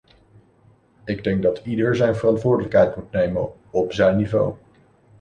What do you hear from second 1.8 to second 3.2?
zijn verantwoordelijkheid moet